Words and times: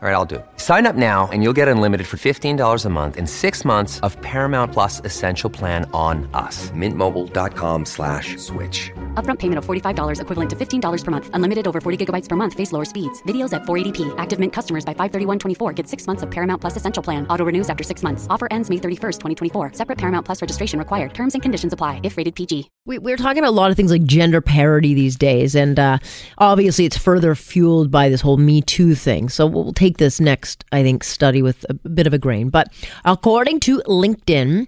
All 0.00 0.08
right, 0.08 0.14
I'll 0.14 0.24
do 0.24 0.36
it. 0.36 0.46
Sign 0.58 0.86
up 0.86 0.94
now 0.94 1.28
and 1.32 1.42
you'll 1.42 1.52
get 1.52 1.66
unlimited 1.66 2.06
for 2.06 2.18
$15 2.18 2.84
a 2.84 2.88
month 2.88 3.16
in 3.16 3.26
six 3.26 3.64
months 3.64 3.98
of 4.06 4.16
Paramount 4.22 4.72
Plus 4.72 5.00
Essential 5.04 5.50
Plan 5.50 5.90
on 5.92 6.30
us. 6.34 6.70
Mintmobile.com 6.70 7.84
slash 7.84 8.36
switch. 8.36 8.92
Upfront 9.14 9.40
payment 9.40 9.58
of 9.58 9.66
$45 9.66 10.20
equivalent 10.20 10.50
to 10.50 10.54
$15 10.54 11.04
per 11.04 11.10
month. 11.10 11.30
Unlimited 11.32 11.66
over 11.66 11.80
40 11.80 12.06
gigabytes 12.06 12.28
per 12.28 12.36
month. 12.36 12.54
Face 12.54 12.70
lower 12.70 12.84
speeds. 12.84 13.20
Videos 13.24 13.52
at 13.52 13.62
480p. 13.62 14.14
Active 14.18 14.38
Mint 14.38 14.52
customers 14.52 14.84
by 14.84 14.94
531.24 14.94 15.74
get 15.74 15.88
six 15.88 16.06
months 16.06 16.22
of 16.22 16.30
Paramount 16.30 16.60
Plus 16.60 16.76
Essential 16.76 17.02
Plan. 17.02 17.26
Auto 17.26 17.44
renews 17.44 17.68
after 17.68 17.82
six 17.82 18.04
months. 18.04 18.28
Offer 18.30 18.46
ends 18.52 18.70
May 18.70 18.76
31st, 18.76 19.18
2024. 19.50 19.72
Separate 19.72 19.98
Paramount 19.98 20.24
Plus 20.24 20.40
registration 20.40 20.78
required. 20.78 21.12
Terms 21.12 21.34
and 21.34 21.42
conditions 21.42 21.72
apply 21.72 21.98
if 22.04 22.16
rated 22.16 22.36
PG. 22.36 22.70
We, 22.86 22.98
we're 23.00 23.16
talking 23.16 23.40
about 23.40 23.50
a 23.50 23.58
lot 23.58 23.72
of 23.72 23.76
things 23.76 23.90
like 23.90 24.04
gender 24.04 24.40
parity 24.40 24.94
these 24.94 25.16
days, 25.16 25.56
and 25.56 25.76
uh, 25.76 25.98
obviously 26.38 26.84
it's 26.84 26.96
further 26.96 27.34
fueled 27.34 27.90
by 27.90 28.08
this 28.08 28.20
whole 28.20 28.36
Me 28.36 28.62
Too 28.62 28.94
thing. 28.94 29.28
So 29.28 29.44
we'll 29.44 29.72
take 29.72 29.87
this 29.96 30.20
next, 30.20 30.64
I 30.72 30.82
think, 30.82 31.02
study 31.02 31.40
with 31.40 31.64
a 31.70 31.74
bit 31.74 32.06
of 32.06 32.12
a 32.12 32.18
grain. 32.18 32.50
But 32.50 32.68
according 33.06 33.60
to 33.60 33.78
LinkedIn, 33.86 34.66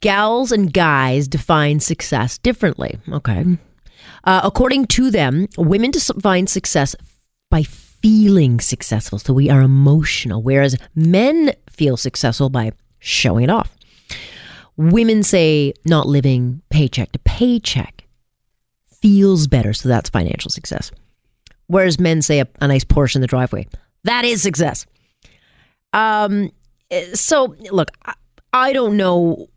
gals 0.00 0.50
and 0.50 0.72
guys 0.72 1.28
define 1.28 1.78
success 1.78 2.38
differently. 2.38 2.98
Okay. 3.12 3.44
Uh, 4.24 4.40
according 4.42 4.86
to 4.86 5.10
them, 5.10 5.46
women 5.56 5.92
define 5.92 6.48
success 6.48 6.96
by 7.50 7.62
feeling 7.62 8.60
successful. 8.60 9.18
So 9.18 9.32
we 9.32 9.48
are 9.50 9.60
emotional, 9.60 10.42
whereas 10.42 10.76
men 10.94 11.52
feel 11.68 11.96
successful 11.96 12.48
by 12.50 12.72
showing 12.98 13.44
it 13.44 13.50
off. 13.50 13.76
Women 14.76 15.22
say 15.22 15.74
not 15.84 16.06
living 16.06 16.62
paycheck 16.70 17.12
to 17.12 17.18
paycheck 17.20 18.06
feels 19.00 19.46
better, 19.46 19.72
so 19.72 19.88
that's 19.88 20.10
financial 20.10 20.50
success. 20.50 20.90
Whereas 21.70 22.00
men 22.00 22.20
say 22.20 22.40
a, 22.40 22.48
a 22.60 22.66
nice 22.66 22.82
Porsche 22.82 23.14
in 23.14 23.20
the 23.20 23.28
driveway. 23.28 23.68
That 24.02 24.24
is 24.24 24.42
success. 24.42 24.86
Um, 25.92 26.50
so 27.14 27.54
look, 27.70 27.92
I, 28.04 28.14
I 28.52 28.72
don't 28.72 28.96
know 28.96 29.48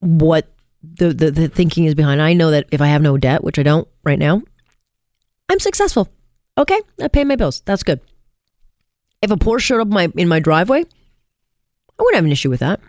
what 0.00 0.52
the, 0.82 1.14
the 1.14 1.30
the 1.30 1.48
thinking 1.48 1.84
is 1.84 1.94
behind. 1.94 2.20
I 2.20 2.32
know 2.32 2.50
that 2.50 2.66
if 2.72 2.80
I 2.80 2.88
have 2.88 3.02
no 3.02 3.16
debt, 3.16 3.44
which 3.44 3.56
I 3.60 3.62
don't 3.62 3.86
right 4.02 4.18
now, 4.18 4.42
I'm 5.48 5.60
successful. 5.60 6.08
Okay, 6.58 6.80
I 7.00 7.06
pay 7.06 7.22
my 7.22 7.36
bills. 7.36 7.62
That's 7.64 7.84
good. 7.84 8.00
If 9.22 9.30
a 9.30 9.36
Porsche 9.36 9.60
showed 9.60 9.80
up 9.80 9.88
my 9.88 10.12
in 10.16 10.26
my 10.26 10.40
driveway, 10.40 10.80
I 10.80 12.02
wouldn't 12.02 12.16
have 12.16 12.24
an 12.24 12.32
issue 12.32 12.50
with 12.50 12.60
that. 12.60 12.80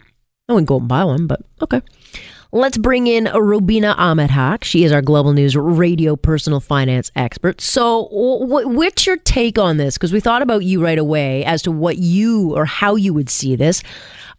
I 0.49 0.53
wouldn't 0.53 0.67
go 0.67 0.79
and 0.79 0.87
buy 0.87 1.03
one, 1.03 1.27
but 1.27 1.41
okay. 1.61 1.81
Let's 2.55 2.77
bring 2.77 3.07
in 3.07 3.25
Rubina 3.25 3.95
Ahmed 3.97 4.31
She 4.63 4.85
is 4.85 4.93
our 4.93 5.01
Global 5.01 5.33
News 5.33 5.57
radio 5.57 6.15
personal 6.15 6.61
finance 6.61 7.11
expert. 7.13 7.59
So, 7.59 8.07
what's 8.09 9.05
your 9.05 9.17
take 9.17 9.59
on 9.59 9.75
this? 9.75 9.97
Because 9.97 10.13
we 10.13 10.21
thought 10.21 10.41
about 10.41 10.63
you 10.63 10.81
right 10.81 10.97
away 10.97 11.43
as 11.43 11.61
to 11.63 11.71
what 11.73 11.97
you 11.97 12.55
or 12.55 12.63
how 12.63 12.95
you 12.95 13.13
would 13.13 13.29
see 13.29 13.57
this. 13.57 13.83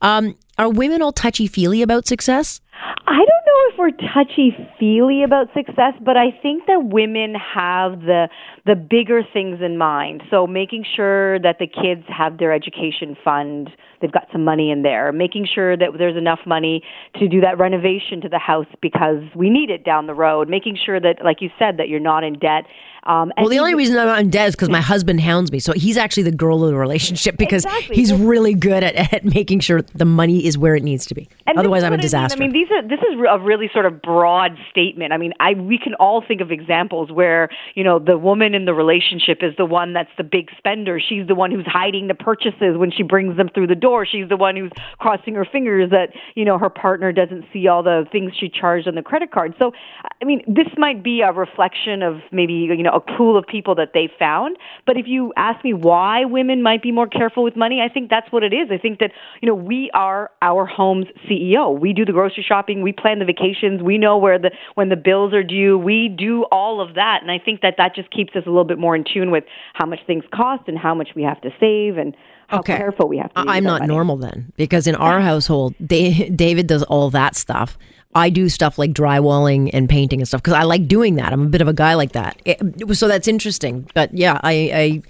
Um, 0.00 0.34
are 0.56 0.70
women 0.70 1.02
all 1.02 1.12
touchy 1.12 1.46
feely 1.46 1.82
about 1.82 2.06
success? 2.06 2.62
I 3.06 3.18
don't 3.18 3.45
know 3.56 3.72
if 3.72 3.78
we're 3.78 4.08
touchy 4.12 4.56
feely 4.78 5.22
about 5.22 5.48
success, 5.54 5.94
but 6.04 6.16
I 6.16 6.30
think 6.42 6.66
that 6.66 6.88
women 6.92 7.34
have 7.34 8.00
the 8.00 8.28
the 8.64 8.74
bigger 8.74 9.22
things 9.32 9.60
in 9.62 9.78
mind. 9.78 10.22
So 10.30 10.46
making 10.46 10.84
sure 10.96 11.38
that 11.40 11.58
the 11.58 11.66
kids 11.66 12.02
have 12.08 12.38
their 12.38 12.52
education 12.52 13.16
fund, 13.22 13.70
they've 14.00 14.12
got 14.12 14.26
some 14.32 14.44
money 14.44 14.70
in 14.70 14.82
there, 14.82 15.12
making 15.12 15.46
sure 15.52 15.76
that 15.76 15.90
there's 15.96 16.16
enough 16.16 16.40
money 16.46 16.82
to 17.16 17.28
do 17.28 17.40
that 17.40 17.58
renovation 17.58 18.20
to 18.22 18.28
the 18.28 18.38
house 18.38 18.66
because 18.82 19.22
we 19.34 19.50
need 19.50 19.70
it 19.70 19.84
down 19.84 20.06
the 20.06 20.14
road, 20.14 20.48
making 20.48 20.76
sure 20.84 21.00
that 21.00 21.24
like 21.24 21.40
you 21.40 21.50
said 21.58 21.78
that 21.78 21.88
you're 21.88 22.00
not 22.00 22.24
in 22.24 22.38
debt 22.38 22.64
um, 23.06 23.32
well, 23.38 23.48
the 23.48 23.60
only 23.60 23.74
reason 23.74 23.96
I'm 23.96 24.06
not 24.06 24.18
in 24.18 24.30
debt 24.30 24.48
is 24.48 24.56
because 24.56 24.68
my 24.68 24.80
husband 24.80 25.20
hounds 25.20 25.52
me. 25.52 25.60
So 25.60 25.72
he's 25.72 25.96
actually 25.96 26.24
the 26.24 26.32
girl 26.32 26.64
of 26.64 26.70
the 26.70 26.76
relationship 26.76 27.36
because 27.38 27.64
exactly. 27.64 27.94
he's 27.94 28.12
really 28.12 28.54
good 28.54 28.82
at, 28.82 29.14
at 29.14 29.24
making 29.24 29.60
sure 29.60 29.82
the 29.82 30.04
money 30.04 30.44
is 30.44 30.58
where 30.58 30.74
it 30.74 30.82
needs 30.82 31.06
to 31.06 31.14
be. 31.14 31.28
And 31.46 31.56
Otherwise, 31.56 31.84
I'm 31.84 31.92
a 31.92 31.98
disaster. 31.98 32.36
I 32.36 32.40
mean, 32.40 32.50
I 32.50 32.52
mean, 32.52 32.62
these 32.62 32.70
are 32.72 32.82
this 32.82 32.98
is 33.00 33.18
a 33.30 33.38
really 33.46 33.70
sort 33.72 33.86
of 33.86 34.02
broad 34.02 34.52
statement. 34.70 35.12
I 35.12 35.16
mean, 35.16 35.32
I 35.40 35.54
we 35.54 35.78
can 35.78 35.94
all 35.94 36.22
think 36.26 36.40
of 36.40 36.50
examples 36.50 37.10
where 37.10 37.48
you 37.74 37.84
know 37.84 37.98
the 37.98 38.18
woman 38.18 38.54
in 38.54 38.64
the 38.64 38.74
relationship 38.74 39.38
is 39.42 39.54
the 39.56 39.64
one 39.64 39.92
that's 39.92 40.10
the 40.18 40.24
big 40.24 40.50
spender. 40.58 41.00
She's 41.00 41.26
the 41.26 41.34
one 41.34 41.50
who's 41.50 41.66
hiding 41.66 42.08
the 42.08 42.14
purchases 42.14 42.76
when 42.76 42.90
she 42.90 43.02
brings 43.02 43.36
them 43.36 43.48
through 43.54 43.68
the 43.68 43.74
door. 43.74 44.04
She's 44.04 44.28
the 44.28 44.36
one 44.36 44.56
who's 44.56 44.72
crossing 44.98 45.34
her 45.34 45.46
fingers 45.50 45.90
that 45.90 46.10
you 46.34 46.44
know 46.44 46.58
her 46.58 46.70
partner 46.70 47.12
doesn't 47.12 47.44
see 47.52 47.68
all 47.68 47.82
the 47.82 48.04
things 48.12 48.32
she 48.38 48.48
charged 48.48 48.88
on 48.88 48.94
the 48.94 49.02
credit 49.02 49.30
card. 49.30 49.54
So, 49.58 49.72
I 50.20 50.24
mean, 50.24 50.42
this 50.46 50.68
might 50.76 51.02
be 51.02 51.20
a 51.20 51.32
reflection 51.32 52.02
of 52.02 52.16
maybe 52.32 52.52
you 52.52 52.82
know 52.82 52.92
a 52.92 53.00
pool 53.00 53.38
of 53.38 53.46
people 53.46 53.74
that 53.76 53.90
they 53.94 54.10
found. 54.18 54.56
But 54.86 54.96
if 54.96 55.06
you 55.06 55.32
ask 55.36 55.64
me 55.64 55.72
why 55.72 56.24
women 56.24 56.62
might 56.62 56.82
be 56.82 56.92
more 56.92 57.06
careful 57.06 57.42
with 57.42 57.56
money, 57.56 57.80
I 57.80 57.92
think 57.92 58.10
that's 58.10 58.30
what 58.32 58.42
it 58.42 58.52
is. 58.52 58.68
I 58.70 58.78
think 58.78 58.98
that, 58.98 59.12
you 59.40 59.46
know, 59.46 59.54
we 59.54 59.90
are 59.94 60.30
our 60.42 60.66
home's 60.66 61.06
CEO. 61.28 61.78
We 61.78 61.92
do 61.92 62.04
the 62.04 62.12
grocery 62.12 62.44
shopping, 62.46 62.82
we 62.82 62.92
plan 62.92 63.18
the 63.18 63.24
vacations, 63.36 63.82
we 63.82 63.98
know 63.98 64.16
where 64.16 64.38
the 64.38 64.50
when 64.74 64.88
the 64.88 64.96
bills 64.96 65.32
are 65.32 65.42
due, 65.42 65.78
we 65.78 66.08
do 66.08 66.44
all 66.50 66.80
of 66.80 66.94
that. 66.94 67.18
And 67.22 67.30
I 67.30 67.38
think 67.38 67.60
that 67.62 67.74
that 67.78 67.94
just 67.94 68.10
keeps 68.10 68.34
us 68.36 68.42
a 68.46 68.48
little 68.48 68.64
bit 68.64 68.78
more 68.78 68.96
in 68.96 69.04
tune 69.04 69.30
with 69.30 69.44
how 69.74 69.86
much 69.86 70.00
things 70.06 70.24
cost 70.34 70.64
and 70.68 70.78
how 70.78 70.94
much 70.94 71.10
we 71.14 71.22
have 71.22 71.40
to 71.42 71.50
save 71.60 71.96
and 71.98 72.16
how 72.48 72.60
okay. 72.60 72.76
careful 72.76 73.08
we 73.08 73.18
have 73.18 73.32
to 73.34 73.42
be. 73.42 73.48
I'm 73.48 73.64
not 73.64 73.80
money. 73.80 73.92
normal 73.92 74.16
then 74.16 74.52
because 74.56 74.86
in 74.86 74.94
our 74.94 75.20
household, 75.20 75.74
David 75.84 76.66
does 76.66 76.82
all 76.84 77.10
that 77.10 77.36
stuff. 77.36 77.78
I 78.14 78.30
do 78.30 78.48
stuff 78.48 78.78
like 78.78 78.92
drywalling 78.92 79.70
and 79.74 79.90
painting 79.90 80.20
and 80.20 80.28
stuff 80.28 80.42
because 80.42 80.54
I 80.54 80.62
like 80.62 80.88
doing 80.88 81.16
that. 81.16 81.32
I'm 81.32 81.42
a 81.42 81.48
bit 81.48 81.60
of 81.60 81.68
a 81.68 81.74
guy 81.74 81.94
like 81.94 82.12
that. 82.12 82.40
It, 82.46 82.96
so 82.96 83.08
that's 83.08 83.28
interesting. 83.28 83.90
But 83.94 84.14
yeah, 84.14 84.40
I, 84.42 85.02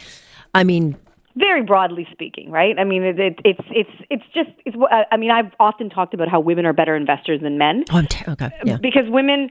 I, 0.55 0.61
I 0.61 0.65
mean, 0.65 0.97
very 1.37 1.63
broadly 1.63 2.07
speaking, 2.11 2.51
right? 2.51 2.79
I 2.79 2.85
mean, 2.85 3.03
it, 3.03 3.19
it, 3.21 3.39
it's 3.45 3.61
it's 3.71 3.91
it's 4.11 4.25
just 4.35 4.51
it's. 4.65 4.77
I 5.11 5.17
mean, 5.17 5.31
I've 5.31 5.53
often 5.61 5.91
talked 5.91 6.15
about 6.15 6.29
how 6.29 6.41
women 6.41 6.65
are 6.67 6.73
better 6.73 6.97
investors 6.97 7.41
than 7.43 7.59
men. 7.59 7.85
Oh, 7.93 8.03
t- 8.03 8.25
okay, 8.29 8.51
yeah. 8.65 8.79
Because 8.81 9.05
women 9.09 9.51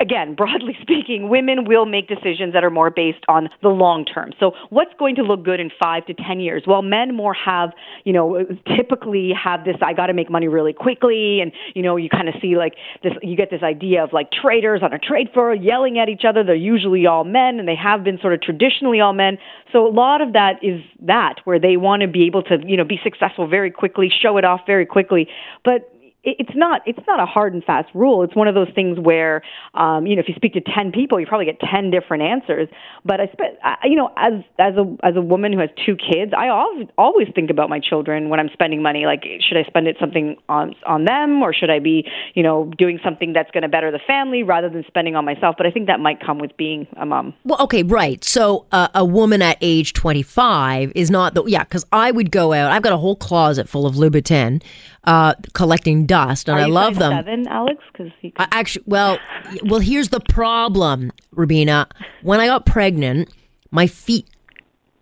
again, 0.00 0.34
broadly 0.34 0.76
speaking, 0.82 1.28
women 1.28 1.64
will 1.64 1.86
make 1.86 2.08
decisions 2.08 2.52
that 2.52 2.64
are 2.64 2.70
more 2.70 2.90
based 2.90 3.24
on 3.28 3.48
the 3.62 3.68
long 3.68 4.04
term. 4.04 4.32
So, 4.38 4.52
what's 4.70 4.92
going 4.98 5.14
to 5.16 5.22
look 5.22 5.44
good 5.44 5.60
in 5.60 5.70
five 5.80 6.06
to 6.06 6.14
ten 6.14 6.40
years? 6.40 6.64
Well, 6.66 6.82
men 6.82 7.14
more 7.14 7.34
have, 7.34 7.70
you 8.04 8.12
know, 8.12 8.44
typically 8.76 9.32
have 9.32 9.64
this. 9.64 9.76
I 9.82 9.92
got 9.92 10.06
to 10.06 10.14
make 10.14 10.30
money 10.30 10.48
really 10.48 10.72
quickly, 10.72 11.40
and 11.40 11.52
you 11.74 11.82
know, 11.82 11.96
you 11.96 12.08
kind 12.08 12.28
of 12.28 12.34
see 12.40 12.56
like 12.56 12.74
this. 13.02 13.12
You 13.22 13.36
get 13.36 13.50
this 13.50 13.62
idea 13.62 14.02
of 14.04 14.12
like 14.12 14.30
traders 14.30 14.80
on 14.82 14.92
a 14.92 14.98
trade 14.98 15.28
floor 15.32 15.54
yelling 15.54 15.98
at 15.98 16.08
each 16.08 16.22
other. 16.26 16.42
They're 16.44 16.54
usually 16.54 17.06
all 17.06 17.24
men, 17.24 17.58
and 17.58 17.68
they 17.68 17.76
have 17.76 18.04
been 18.04 18.18
sort 18.20 18.34
of 18.34 18.40
traditionally 18.40 19.00
all 19.00 19.12
men. 19.12 19.38
So, 19.72 19.86
a 19.86 19.92
lot 19.92 20.20
of 20.20 20.32
that 20.32 20.62
is 20.62 20.82
that 21.00 21.36
where 21.44 21.58
they 21.58 21.76
want 21.76 22.02
to 22.02 22.08
be 22.08 22.26
able 22.26 22.42
to, 22.44 22.58
you 22.66 22.76
know, 22.76 22.84
be 22.84 23.00
successful 23.02 23.46
very 23.46 23.70
quickly, 23.70 24.10
show 24.10 24.36
it 24.36 24.44
off 24.44 24.60
very 24.66 24.86
quickly, 24.86 25.28
but 25.64 25.92
it's 26.38 26.54
not 26.54 26.82
it's 26.86 27.04
not 27.06 27.20
a 27.20 27.26
hard 27.26 27.54
and 27.54 27.64
fast 27.64 27.88
rule. 27.94 28.22
It's 28.22 28.34
one 28.34 28.48
of 28.48 28.54
those 28.54 28.68
things 28.74 28.98
where 28.98 29.42
um, 29.74 30.06
you 30.06 30.16
know 30.16 30.20
if 30.20 30.28
you 30.28 30.34
speak 30.34 30.54
to 30.54 30.60
ten 30.60 30.92
people, 30.92 31.18
you 31.20 31.26
probably 31.26 31.46
get 31.46 31.60
ten 31.60 31.90
different 31.90 32.22
answers. 32.22 32.68
But 33.04 33.20
I, 33.20 33.26
spent, 33.32 33.54
you 33.84 33.96
know 33.96 34.12
as 34.16 34.34
as 34.58 34.74
a 34.74 34.96
as 35.02 35.16
a 35.16 35.20
woman 35.20 35.52
who 35.52 35.60
has 35.60 35.70
two 35.84 35.96
kids, 35.96 36.32
I 36.36 36.48
always 36.48 36.88
always 36.98 37.28
think 37.34 37.50
about 37.50 37.68
my 37.68 37.80
children 37.80 38.28
when 38.28 38.40
I'm 38.40 38.50
spending 38.52 38.82
money. 38.82 39.06
Like, 39.06 39.24
should 39.40 39.56
I 39.56 39.64
spend 39.64 39.86
it 39.86 39.96
something 40.00 40.36
on 40.48 40.74
on 40.86 41.04
them, 41.04 41.42
or 41.42 41.52
should 41.52 41.70
I 41.70 41.78
be 41.78 42.06
you 42.34 42.42
know 42.42 42.70
doing 42.76 42.98
something 43.02 43.32
that's 43.32 43.50
going 43.50 43.62
to 43.62 43.68
better 43.68 43.90
the 43.90 44.00
family 44.06 44.42
rather 44.42 44.68
than 44.68 44.84
spending 44.86 45.16
on 45.16 45.24
myself? 45.24 45.56
But 45.56 45.66
I 45.66 45.70
think 45.70 45.86
that 45.86 46.00
might 46.00 46.20
come 46.24 46.38
with 46.38 46.56
being 46.56 46.86
a 46.96 47.06
mom. 47.06 47.34
Well, 47.44 47.60
okay, 47.62 47.82
right. 47.82 48.22
So 48.24 48.66
uh, 48.72 48.88
a 48.94 49.04
woman 49.04 49.42
at 49.42 49.58
age 49.60 49.92
25 49.92 50.92
is 50.94 51.10
not 51.10 51.34
the 51.34 51.44
yeah 51.44 51.64
because 51.64 51.86
I 51.92 52.10
would 52.10 52.30
go 52.30 52.52
out. 52.52 52.70
I've 52.70 52.82
got 52.82 52.92
a 52.92 52.98
whole 52.98 53.16
closet 53.16 53.68
full 53.68 53.86
of 53.86 53.94
Louboutin 53.94 54.62
uh, 55.08 55.32
collecting 55.54 56.04
dust, 56.04 56.50
and 56.50 56.60
I 56.60 56.66
love 56.66 56.98
them. 56.98 57.12
Seven, 57.12 57.48
Alex, 57.48 57.82
because 57.90 58.12
he 58.20 58.30
actually, 58.38 58.84
well, 58.86 59.18
well, 59.64 59.80
here's 59.80 60.10
the 60.10 60.20
problem, 60.20 61.12
Rubina. 61.32 61.88
When 62.20 62.40
I 62.40 62.46
got 62.46 62.66
pregnant, 62.66 63.32
my 63.70 63.86
feet 63.86 64.28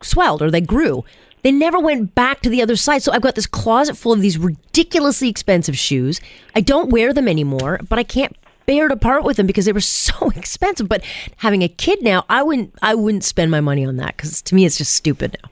swelled 0.01 0.43
or 0.43 0.51
they 0.53 0.61
grew. 0.61 1.05
They 1.43 1.51
never 1.51 1.81
went 1.81 2.15
back 2.15 2.41
to 2.43 2.49
the 2.49 2.63
other 2.63 2.77
side. 2.77 3.03
So 3.03 3.11
I've 3.11 3.21
got 3.21 3.35
this 3.35 3.49
closet 3.49 3.97
full 3.97 4.13
of 4.13 4.21
these 4.21 4.39
ridiculously 4.39 5.29
expensive 5.29 5.77
shoes. 5.77 6.21
I 6.55 6.61
don't 6.61 6.91
wear 6.91 7.13
them 7.13 7.27
anymore, 7.27 7.81
but 7.89 7.99
I 7.99 8.05
can't 8.05 8.37
bear 8.65 8.87
to 8.87 8.97
part 8.97 9.25
with 9.25 9.37
them 9.39 9.47
because 9.49 9.65
they 9.65 9.73
were 9.73 9.81
so 9.81 10.31
expensive. 10.37 10.89
But 10.89 11.03
having 11.39 11.63
a 11.63 11.69
kid 11.69 12.01
now, 12.01 12.25
I 12.29 12.45
wouldn't 12.45 12.73
I 12.81 12.95
wouldn't 12.95 13.25
spend 13.25 13.51
my 13.51 13.61
money 13.61 13.85
on 13.85 13.97
that 13.97 14.17
because 14.17 14.41
to 14.43 14.55
me 14.55 14.67
it's 14.67 14.79
just 14.79 14.95
stupid 14.95 15.37
now. 15.43 15.51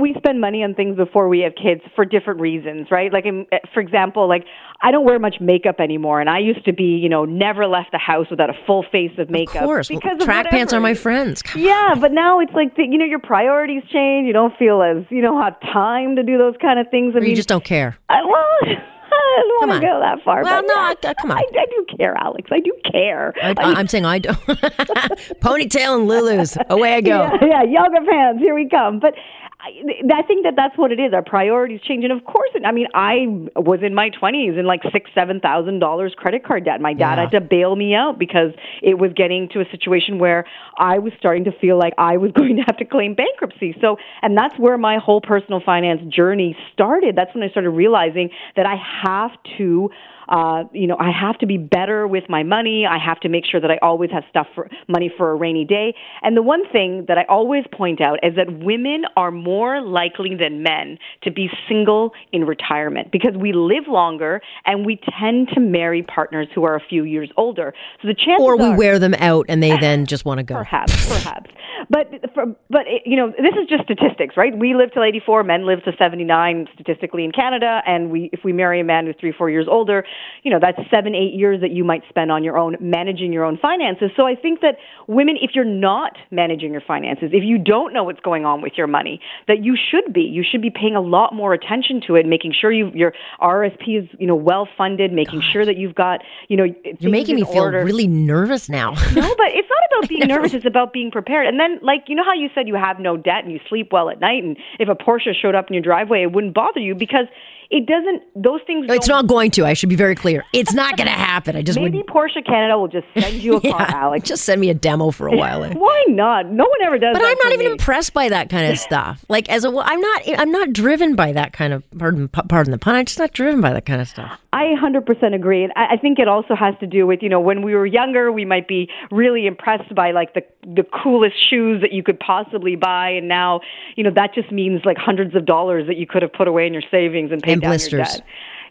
I 0.00 0.04
that 0.08 0.14
we 0.14 0.14
spend 0.18 0.40
money 0.40 0.62
on 0.62 0.74
things 0.74 0.96
before 0.96 1.28
we 1.28 1.40
have 1.40 1.54
kids 1.54 1.82
for 1.94 2.04
different 2.04 2.40
reasons, 2.40 2.88
right? 2.90 3.12
Like, 3.12 3.24
for 3.72 3.80
example, 3.80 4.28
like 4.28 4.44
I 4.82 4.90
don't 4.90 5.04
wear 5.04 5.18
much 5.18 5.36
makeup 5.40 5.76
anymore, 5.80 6.20
and 6.20 6.30
I 6.30 6.38
used 6.38 6.64
to 6.64 6.72
be, 6.72 6.84
you 6.84 7.08
know, 7.08 7.24
never 7.24 7.66
left 7.66 7.92
the 7.92 7.98
house 7.98 8.26
without 8.30 8.50
a 8.50 8.54
full 8.66 8.84
face 8.90 9.12
of 9.18 9.30
makeup. 9.30 9.56
Of 9.56 9.64
course, 9.64 9.88
because 9.88 10.16
well, 10.18 10.26
track 10.26 10.50
pants 10.50 10.72
are 10.72 10.80
my 10.80 10.94
friends. 10.94 11.42
Come 11.42 11.62
yeah, 11.62 11.90
on. 11.92 12.00
but 12.00 12.12
now 12.12 12.40
it's 12.40 12.52
like 12.52 12.76
the, 12.76 12.84
you 12.84 12.98
know 12.98 13.04
your 13.04 13.18
priorities 13.18 13.82
change. 13.92 14.26
You 14.26 14.32
don't 14.32 14.56
feel 14.56 14.82
as 14.82 15.04
you 15.10 15.20
don't 15.20 15.42
have 15.42 15.60
time 15.60 16.16
to 16.16 16.22
do 16.22 16.38
those 16.38 16.54
kind 16.60 16.78
of 16.78 16.88
things. 16.90 17.14
I 17.14 17.18
or 17.18 17.20
mean, 17.20 17.30
you 17.30 17.36
just 17.36 17.48
don't 17.48 17.64
care. 17.64 17.98
I, 18.08 18.22
well. 18.24 18.76
I 19.12 19.42
don't 19.48 19.68
want 19.68 19.80
to 19.82 19.86
go 19.86 20.00
that 20.00 20.24
far. 20.24 20.42
Well, 20.42 20.62
but 20.62 20.66
no, 20.68 20.74
yeah, 20.74 20.94
I- 21.04 21.08
uh, 21.08 21.14
come 21.20 21.30
on. 21.32 21.36
I, 21.38 21.40
I 21.40 21.66
do 21.66 21.86
care, 21.96 22.16
Alex. 22.16 22.48
I 22.52 22.60
do 22.60 22.72
care. 22.90 23.34
I, 23.42 23.54
I'm 23.58 23.88
saying 23.88 24.04
I 24.04 24.18
don't. 24.18 24.38
Ponytail 24.46 25.96
and 25.96 26.08
Lulu's. 26.08 26.56
Away 26.68 26.94
I 26.94 27.00
go. 27.00 27.18
Yeah, 27.18 27.32
yeah, 27.42 27.62
yoga 27.62 28.06
pants. 28.08 28.40
Here 28.40 28.54
we 28.54 28.68
come. 28.68 28.98
But 28.98 29.14
I, 29.62 29.70
I 30.14 30.22
think 30.22 30.44
that 30.44 30.54
that's 30.56 30.76
what 30.78 30.90
it 30.92 30.98
is. 30.98 31.12
Our 31.12 31.22
priorities 31.22 31.80
change, 31.82 32.04
and 32.04 32.12
of 32.12 32.24
course, 32.24 32.50
I 32.64 32.72
mean, 32.72 32.86
I 32.94 33.26
was 33.56 33.80
in 33.82 33.94
my 33.94 34.08
twenties 34.08 34.54
in 34.58 34.64
like 34.64 34.80
six, 34.92 35.10
seven 35.14 35.40
thousand 35.40 35.80
dollars 35.80 36.14
credit 36.16 36.44
card 36.44 36.64
debt. 36.64 36.80
My 36.80 36.94
dad 36.94 37.16
Yeah. 37.16 37.20
had 37.22 37.30
to 37.32 37.40
bail 37.40 37.76
me 37.76 37.94
out 37.94 38.18
because 38.18 38.52
it 38.82 38.98
was 38.98 39.12
getting 39.14 39.48
to 39.50 39.60
a 39.60 39.64
situation 39.70 40.18
where 40.18 40.44
I 40.78 40.98
was 40.98 41.12
starting 41.18 41.44
to 41.44 41.52
feel 41.60 41.78
like 41.78 41.92
I 41.98 42.16
was 42.16 42.32
going 42.36 42.56
to 42.56 42.62
have 42.62 42.78
to 42.78 42.84
claim 42.84 43.14
bankruptcy. 43.14 43.76
So, 43.80 43.96
and 44.22 44.36
that's 44.36 44.58
where 44.58 44.78
my 44.78 44.98
whole 44.98 45.20
personal 45.20 45.60
finance 45.64 46.00
journey 46.14 46.56
started. 46.72 47.14
That's 47.16 47.34
when 47.34 47.42
I 47.44 47.50
started 47.50 47.70
realizing 47.70 48.30
that 48.56 48.66
I 48.66 48.76
have 49.04 49.32
to 49.58 49.90
uh, 50.30 50.64
you 50.72 50.86
know, 50.86 50.96
I 50.98 51.10
have 51.10 51.38
to 51.38 51.46
be 51.46 51.58
better 51.58 52.06
with 52.06 52.24
my 52.28 52.42
money. 52.42 52.86
I 52.86 52.98
have 52.98 53.18
to 53.20 53.28
make 53.28 53.44
sure 53.44 53.60
that 53.60 53.70
I 53.70 53.78
always 53.82 54.10
have 54.12 54.22
stuff 54.30 54.46
for 54.54 54.70
money 54.88 55.12
for 55.16 55.32
a 55.32 55.34
rainy 55.34 55.64
day. 55.64 55.94
And 56.22 56.36
the 56.36 56.42
one 56.42 56.62
thing 56.70 57.04
that 57.08 57.18
I 57.18 57.24
always 57.28 57.64
point 57.72 58.00
out 58.00 58.20
is 58.22 58.36
that 58.36 58.46
women 58.62 59.02
are 59.16 59.32
more 59.32 59.80
likely 59.80 60.36
than 60.36 60.62
men 60.62 60.98
to 61.22 61.32
be 61.32 61.50
single 61.68 62.12
in 62.32 62.44
retirement 62.44 63.10
because 63.10 63.34
we 63.36 63.52
live 63.52 63.88
longer 63.88 64.40
and 64.64 64.86
we 64.86 65.00
tend 65.18 65.48
to 65.54 65.60
marry 65.60 66.02
partners 66.02 66.46
who 66.54 66.64
are 66.64 66.76
a 66.76 66.82
few 66.88 67.04
years 67.04 67.30
older. 67.36 67.74
So 68.00 68.08
the 68.08 68.14
chances 68.14 68.40
Or 68.40 68.56
we 68.56 68.66
are, 68.66 68.76
wear 68.76 68.98
them 69.00 69.14
out 69.14 69.46
and 69.48 69.60
they 69.60 69.76
then 69.80 70.06
just 70.06 70.24
want 70.24 70.38
to 70.38 70.44
go. 70.44 70.54
Perhaps, 70.54 71.08
perhaps. 71.08 71.50
But 71.88 72.10
for, 72.34 72.46
but 72.68 72.86
it, 72.86 73.02
you 73.06 73.16
know, 73.16 73.30
this 73.30 73.54
is 73.60 73.68
just 73.68 73.84
statistics, 73.84 74.36
right? 74.36 74.56
We 74.56 74.74
live 74.74 74.92
till 74.92 75.02
84, 75.02 75.44
men 75.44 75.66
live 75.66 75.82
to 75.84 75.92
79 75.98 76.68
statistically 76.74 77.24
in 77.24 77.32
Canada, 77.32 77.80
and 77.86 78.10
we 78.10 78.30
if 78.32 78.40
we 78.44 78.52
marry 78.52 78.80
a 78.80 78.84
man 78.84 79.06
who's 79.06 79.16
3 79.20 79.32
4 79.32 79.50
years 79.50 79.66
older, 79.70 80.04
you 80.42 80.50
know, 80.50 80.58
that's 80.60 80.78
7 80.90 81.14
8 81.14 81.34
years 81.34 81.60
that 81.60 81.70
you 81.70 81.84
might 81.84 82.02
spend 82.08 82.30
on 82.30 82.44
your 82.44 82.58
own 82.58 82.76
managing 82.80 83.32
your 83.32 83.44
own 83.44 83.58
finances. 83.58 84.10
So 84.16 84.26
I 84.26 84.34
think 84.34 84.60
that 84.60 84.76
women 85.06 85.36
if 85.40 85.52
you're 85.54 85.64
not 85.64 86.12
managing 86.30 86.72
your 86.72 86.82
finances, 86.86 87.30
if 87.32 87.44
you 87.44 87.58
don't 87.58 87.92
know 87.92 88.04
what's 88.04 88.20
going 88.20 88.44
on 88.44 88.62
with 88.62 88.72
your 88.76 88.86
money, 88.86 89.20
that 89.48 89.64
you 89.64 89.76
should 89.76 90.12
be. 90.12 90.22
You 90.22 90.44
should 90.48 90.62
be 90.62 90.70
paying 90.70 90.96
a 90.96 91.00
lot 91.00 91.34
more 91.34 91.54
attention 91.54 92.00
to 92.06 92.16
it, 92.16 92.26
making 92.26 92.52
sure 92.58 92.70
you 92.72 92.90
your 92.94 93.12
RSP 93.40 94.02
is, 94.02 94.08
you 94.18 94.26
know, 94.26 94.34
well 94.34 94.68
funded, 94.76 95.12
making 95.12 95.40
sure 95.40 95.64
that 95.64 95.76
you've 95.76 95.94
got, 95.94 96.20
you 96.48 96.56
know, 96.56 96.66
You're 96.98 97.10
making 97.10 97.36
me 97.36 97.44
feel 97.44 97.68
really 97.68 98.06
nervous 98.06 98.68
now. 98.68 98.90
no, 99.14 99.34
but 99.36 99.48
it's 99.48 99.68
not 99.68 99.78
about 99.90 100.08
being 100.08 100.26
nervous. 100.26 100.54
It's 100.54 100.66
about 100.66 100.92
being 100.92 101.10
prepared. 101.10 101.46
And 101.46 101.58
then, 101.58 101.78
like, 101.82 102.04
you 102.08 102.14
know 102.14 102.24
how 102.24 102.34
you 102.34 102.48
said 102.54 102.68
you 102.68 102.74
have 102.74 102.98
no 102.98 103.16
debt 103.16 103.44
and 103.44 103.52
you 103.52 103.60
sleep 103.68 103.88
well 103.92 104.10
at 104.10 104.20
night, 104.20 104.42
and 104.42 104.56
if 104.78 104.88
a 104.88 104.94
Porsche 104.94 105.34
showed 105.34 105.54
up 105.54 105.68
in 105.68 105.74
your 105.74 105.82
driveway, 105.82 106.22
it 106.22 106.32
wouldn't 106.32 106.54
bother 106.54 106.80
you 106.80 106.94
because 106.94 107.26
it 107.70 107.86
doesn't. 107.86 108.22
Those 108.34 108.60
things. 108.66 108.86
it's 108.88 109.06
not 109.08 109.26
going 109.26 109.52
to. 109.52 109.64
I 109.64 109.74
should 109.74 109.88
be 109.88 109.96
very 109.96 110.16
clear. 110.16 110.44
It's 110.52 110.72
not 110.72 110.96
going 110.96 111.06
to 111.06 111.12
happen. 111.12 111.54
I 111.54 111.62
just 111.62 111.78
Maybe 111.78 111.98
would. 111.98 112.06
Porsche 112.08 112.44
Canada 112.44 112.76
will 112.76 112.88
just 112.88 113.06
send 113.16 113.36
you 113.36 113.56
a 113.58 113.60
car, 113.60 113.82
Alex. 113.82 114.28
just 114.28 114.44
send 114.44 114.60
me 114.60 114.70
a 114.70 114.74
demo 114.74 115.10
for 115.12 115.28
a 115.28 115.36
while. 115.36 115.62
Why 115.72 116.04
not? 116.08 116.46
No 116.50 116.64
one 116.64 116.82
ever 116.82 116.98
does. 116.98 117.14
But 117.14 117.22
I'm 117.22 117.38
not 117.44 117.52
even 117.52 117.66
me. 117.66 117.72
impressed 117.72 118.12
by 118.12 118.28
that 118.28 118.50
kind 118.50 118.72
of 118.72 118.78
stuff. 118.90 119.24
Like 119.28 119.48
as 119.48 119.64
a, 119.64 119.68
I'm 119.68 120.00
not, 120.00 120.22
I'm 120.38 120.50
not 120.50 120.72
driven 120.72 121.14
by 121.14 121.32
that 121.32 121.52
kind 121.52 121.72
of. 121.72 121.84
Pardon, 121.96 122.28
pardon 122.28 122.72
the 122.72 122.78
pun. 122.78 122.94
I'm 122.94 123.04
just 123.04 123.18
not 123.18 123.32
driven 123.32 123.60
by 123.60 123.72
that 123.72 123.86
kind 123.86 124.00
of 124.00 124.08
stuff. 124.08 124.38
I 124.52 124.74
100% 124.82 125.34
agree. 125.34 125.62
And 125.62 125.72
I 125.76 125.90
I 125.90 125.96
think 125.96 126.18
it 126.18 126.28
also 126.28 126.54
has 126.54 126.74
to 126.80 126.86
do 126.86 127.06
with, 127.06 127.20
you 127.22 127.28
know, 127.28 127.40
when 127.40 127.62
we 127.62 127.74
were 127.74 127.86
younger, 127.86 128.30
we 128.30 128.44
might 128.44 128.68
be 128.68 128.88
really 129.10 129.46
impressed 129.46 129.92
by 129.94 130.12
like 130.12 130.34
the, 130.34 130.42
the 130.62 130.84
coolest 131.02 131.34
shoes 131.50 131.82
that 131.82 131.92
you 131.92 132.02
could 132.02 132.18
possibly 132.20 132.76
buy. 132.76 133.10
And 133.10 133.28
now, 133.28 133.60
you 133.96 134.04
know, 134.04 134.10
that 134.14 134.34
just 134.34 134.50
means 134.52 134.82
like 134.84 134.96
hundreds 134.96 135.34
of 135.34 135.46
dollars 135.46 135.86
that 135.88 135.96
you 135.96 136.06
could 136.06 136.22
have 136.22 136.32
put 136.32 136.48
away 136.48 136.66
in 136.66 136.72
your 136.72 136.82
savings 136.90 137.32
and 137.32 137.42
paid 137.42 137.59
And 137.62 137.70
blisters. 137.70 138.20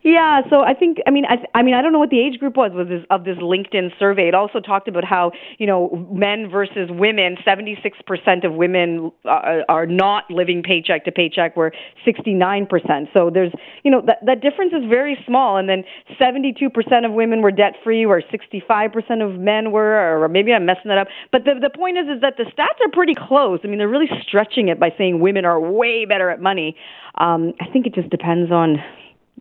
Yeah, 0.02 0.42
so 0.50 0.62
I 0.62 0.74
think 0.74 1.00
I 1.06 1.12
mean 1.12 1.26
I 1.26 1.46
I 1.54 1.62
mean 1.62 1.74
I 1.74 1.82
don't 1.82 1.92
know 1.92 2.00
what 2.00 2.10
the 2.10 2.22
age 2.22 2.40
group 2.40 2.56
was 2.56 2.72
was 2.74 2.88
this, 2.88 3.04
of 3.10 3.26
this 3.26 3.38
LinkedIn 3.38 3.92
survey. 4.00 4.30
It 4.30 4.34
also 4.34 4.62
talked 4.62 4.88
about 4.88 5.04
how 5.04 5.32
you 5.58 5.68
know 5.68 6.08
men 6.10 6.50
versus 6.50 6.90
women. 6.90 7.36
Seventy 7.44 7.78
six 7.84 7.98
percent 8.08 8.46
of 8.46 8.54
women 8.54 9.12
uh, 9.26 9.68
are 9.68 9.86
not 9.86 10.32
living 10.32 10.64
paycheck 10.64 11.04
to 11.04 11.12
paycheck. 11.12 11.58
Where 11.58 11.74
sixty 12.06 12.34
nine 12.34 12.66
percent. 12.66 13.10
So 13.14 13.30
there's 13.30 13.52
you 13.84 13.92
know 13.92 14.02
that 14.08 14.20
that 14.26 14.40
difference 14.40 14.72
is 14.72 14.88
very 14.90 15.18
small. 15.28 15.58
And 15.58 15.68
then 15.68 15.84
seventy 16.18 16.54
two 16.58 16.70
percent 16.70 17.06
of 17.06 17.12
women 17.12 17.42
were 17.42 17.52
debt 17.52 17.74
free, 17.84 18.06
where 18.06 18.24
sixty 18.32 18.64
five 18.66 18.94
percent 18.94 19.22
of 19.22 19.38
men 19.38 19.72
were. 19.74 20.24
Or 20.24 20.30
maybe 20.30 20.54
I'm 20.54 20.66
messing 20.66 20.88
that 20.88 20.98
up. 20.98 21.08
But 21.34 21.44
the 21.44 21.56
the 21.62 21.70
point 21.70 21.98
is 21.98 22.08
is 22.08 22.22
that 22.22 22.38
the 22.38 22.46
stats 22.46 22.80
are 22.86 22.92
pretty 22.94 23.16
close. 23.16 23.60
I 23.66 23.68
mean 23.68 23.80
they're 23.80 23.90
really 23.90 24.10
stretching 24.26 24.70
it 24.70 24.80
by 24.80 24.94
saying 24.98 25.20
women 25.20 25.44
are 25.44 25.60
way 25.60 26.06
better 26.06 26.30
at 26.30 26.40
money. 26.40 26.78
Um, 27.18 27.54
I 27.60 27.66
think 27.74 27.86
it 27.86 27.94
just 27.94 28.10
depends 28.10 28.50
on 28.50 28.78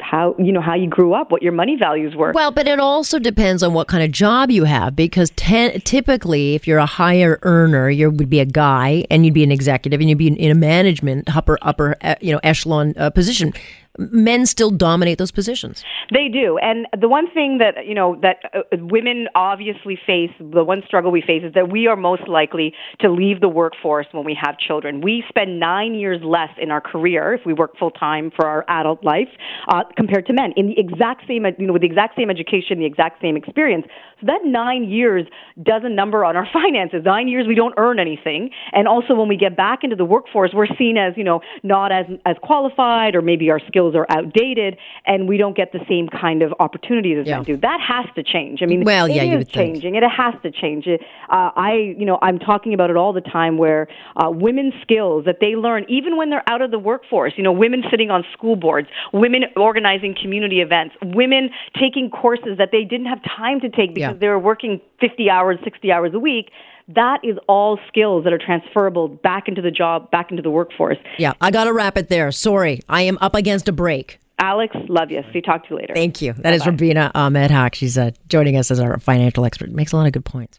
how 0.01 0.35
you 0.39 0.53
know 0.53 0.61
how 0.61 0.75
you 0.75 0.89
grew 0.89 1.15
up, 1.15 1.31
what 1.31 1.43
your 1.43 1.53
money 1.53 1.77
values 1.77 2.15
were. 2.15 2.33
Well, 2.33 2.51
but 2.51 2.67
it 2.67 2.81
also 2.81 3.19
depends 3.19 3.63
on 3.63 3.75
what 3.75 3.89
kind 3.89 4.03
of 4.03 4.13
job 4.13 4.51
you 4.51 4.65
have 4.65 4.97
because 4.97 5.31
ten, 5.31 5.81
typically, 5.83 6.55
if 6.55 6.67
you're 6.67 6.79
a 6.79 6.87
higher 6.87 7.39
earner, 7.43 7.91
you 7.91 8.11
would 8.11 8.31
be 8.31 8.41
a 8.41 8.47
guy 8.47 9.05
and 9.11 9.25
you'd 9.25 9.35
be 9.35 9.45
an 9.45 9.53
executive 9.53 10.01
and 10.01 10.09
you'd 10.09 10.19
be 10.19 10.29
in, 10.29 10.37
in 10.37 10.51
a 10.51 10.55
management 10.55 11.35
upper 11.37 11.59
upper 11.63 11.97
uh, 12.03 12.15
you 12.21 12.33
know 12.33 12.41
echelon 12.43 12.95
uh, 12.97 13.11
position. 13.11 13.53
Men 13.99 14.47
still 14.47 14.71
dominate 14.71 15.19
those 15.19 15.33
positions. 15.33 15.85
They 16.13 16.29
do, 16.29 16.57
and 16.59 16.87
the 16.99 17.09
one 17.09 17.29
thing 17.33 17.59
that 17.59 17.85
you 17.85 17.95
know 17.95 18.17
that 18.23 18.37
uh, 18.55 18.61
women 18.79 19.27
obviously 19.35 19.99
face, 20.07 20.31
the 20.39 20.63
one 20.63 20.83
struggle 20.87 21.11
we 21.11 21.21
face 21.21 21.43
is 21.45 21.53
that 21.55 21.71
we 21.71 21.87
are 21.89 21.97
most 21.97 22.29
likely 22.29 22.73
to 23.01 23.11
leave 23.11 23.41
the 23.41 23.49
workforce 23.49 24.07
when 24.13 24.25
we 24.25 24.39
have 24.41 24.57
children. 24.59 25.01
We 25.01 25.25
spend 25.29 25.59
nine 25.59 25.95
years 25.95 26.21
less 26.23 26.51
in 26.61 26.71
our 26.71 26.81
career 26.81 27.35
if 27.35 27.45
we 27.45 27.53
work 27.53 27.77
full 27.77 27.91
time 27.91 28.31
for 28.35 28.47
our 28.47 28.65
adult 28.69 29.05
life 29.05 29.29
uh, 29.69 29.83
compared 29.97 30.27
to 30.27 30.33
men 30.33 30.53
in 30.57 30.69
the 30.69 30.79
exact 30.79 31.27
same, 31.27 31.45
you 31.59 31.67
know, 31.67 31.73
with 31.73 31.83
the 31.83 31.89
exact 31.89 32.17
same 32.17 32.31
education, 32.31 32.79
the 32.79 32.87
exact 32.87 33.21
same 33.21 33.37
experience. 33.37 33.85
So 34.21 34.27
that 34.27 34.41
nine 34.45 34.85
years 34.85 35.27
does 35.63 35.83
a 35.85 35.89
number 35.89 36.25
on 36.25 36.37
our 36.37 36.49
finances. 36.53 37.03
Nine 37.05 37.29
years 37.29 37.47
we 37.47 37.55
don't 37.55 37.75
earn 37.77 37.99
anything, 37.99 38.51
and 38.73 38.87
also 38.87 39.15
when 39.15 39.29
we 39.29 39.37
get 39.37 39.57
back 39.57 39.81
into 39.83 39.97
the 39.97 40.05
workforce, 40.05 40.53
we're 40.55 40.67
seen 40.79 40.97
as 40.97 41.15
you 41.17 41.25
know 41.25 41.41
not 41.63 41.93
as 41.93 42.07
as 42.25 42.37
qualified, 42.43 43.15
or 43.15 43.23
maybe 43.23 43.51
our 43.51 43.61
skills 43.67 43.88
are 43.95 44.07
outdated, 44.11 44.77
and 45.07 45.29
we 45.29 45.37
don't 45.37 45.57
get 45.57 45.73
the 45.73 45.81
same 45.89 46.09
kind 46.09 46.43
of 46.43 46.53
opportunities 46.61 47.19
as 47.19 47.27
Yeah. 47.27 47.37
men 47.37 47.45
do. 47.45 47.57
That 47.59 47.81
has 47.81 48.07
to 48.15 48.23
change. 48.23 48.63
I 48.63 48.67
mean, 48.67 48.85
Well, 48.85 49.07
it 49.07 49.15
yeah, 49.15 49.23
is 49.25 49.37
would 49.39 49.49
think. 49.49 49.75
changing. 49.75 49.95
It 49.97 50.03
has 50.05 50.35
to 50.43 50.51
change. 50.51 50.87
It, 50.87 51.01
uh, 51.29 51.51
I, 51.57 51.95
you 51.99 52.05
know, 52.05 52.19
I'm 52.23 52.39
talking 52.39 52.75
about 52.75 52.91
it 52.91 52.97
all 52.97 53.13
the 53.13 53.21
time. 53.21 53.59
Where 53.59 53.89
uh, 54.17 54.31
women's 54.31 54.75
skills 54.83 55.25
that 55.25 55.39
they 55.41 55.55
learn, 55.57 55.85
even 55.89 56.17
when 56.17 56.31
they're 56.31 56.49
out 56.49 56.63
of 56.63 56.71
the 56.71 56.79
workforce. 56.79 57.33
You 57.37 57.43
know, 57.45 57.53
women 57.53 57.83
sitting 57.91 58.11
on 58.11 58.25
school 58.33 58.57
boards, 58.57 58.89
women 59.13 59.45
organizing 59.57 60.15
community 60.21 60.61
events, 60.61 60.95
women 61.03 61.51
taking 61.79 62.11
courses 62.11 62.59
that 62.59 62.71
they 62.73 62.85
didn't 62.85 63.07
have 63.07 63.21
time 63.23 63.61
to 63.61 63.69
take 63.69 63.95
because 63.95 64.15
Yeah. 64.15 64.19
they 64.19 64.29
were 64.29 64.39
working 64.39 64.81
50 65.01 65.31
hours, 65.31 65.59
60 65.65 65.93
hours 65.93 66.13
a 66.15 66.19
week. 66.19 66.51
That 66.89 67.21
is 67.23 67.37
all 67.49 67.79
skills 67.89 68.25
that 68.25 68.33
are 68.33 68.39
transferable 68.39 69.09
back 69.09 69.47
into 69.47 69.61
the 69.61 69.71
job, 69.71 70.11
back 70.11 70.31
into 70.31 70.43
the 70.43 70.51
workforce. 70.51 70.97
Yeah, 71.19 71.35
I 71.41 71.51
got 71.51 71.65
to 71.65 71.73
wrap 71.73 71.99
it 71.99 72.09
there. 72.09 72.33
Sorry, 72.33 72.81
I 72.89 73.03
am 73.03 73.19
up 73.21 73.35
against 73.35 73.69
a 73.69 73.73
break. 73.73 74.19
Alex, 74.39 74.75
love 74.89 75.11
you. 75.11 75.23
See, 75.33 75.41
talk 75.41 75.65
to 75.65 75.75
you 75.75 75.81
later. 75.81 75.95
Thank 75.95 76.23
you. 76.23 76.33
That 76.33 76.55
is 76.55 76.65
Rubina 76.65 77.11
Ahmed 77.15 77.51
Haq. 77.51 77.75
She's 77.75 77.99
uh, 77.99 78.13
joining 78.29 78.57
us 78.57 78.71
as 78.71 78.79
our 78.79 78.99
financial 79.01 79.45
expert. 79.45 79.71
Makes 79.71 79.93
a 79.93 79.97
lot 79.97 80.07
of 80.07 80.13
good 80.13 80.25
points. 80.25 80.57